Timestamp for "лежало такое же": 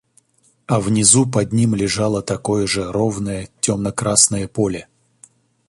1.75-2.91